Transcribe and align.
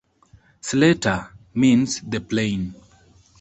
"Sletta" 0.63 1.29
means 1.53 2.01
"the 2.01 2.19
plain". 2.19 2.73